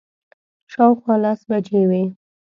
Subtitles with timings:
[0.71, 2.03] شاوخوا لس بجې وې.